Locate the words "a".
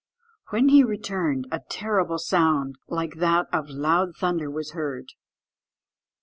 1.51-1.59